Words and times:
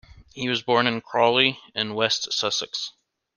He 0.33 0.49
was 0.49 0.63
born 0.63 0.87
in 0.87 1.01
Crawley 1.01 1.59
in 1.75 1.93
West 1.93 2.33
Sussex. 2.33 2.93